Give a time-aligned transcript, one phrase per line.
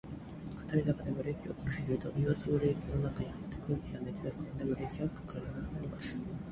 [0.67, 6.23] 下り坂でブレーキを掛けすぎると、油圧ブレーキの中に入った空気が熱で膨らんで、ブレーキが掛からなくなります。